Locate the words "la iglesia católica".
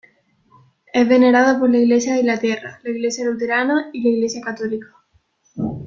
4.01-4.87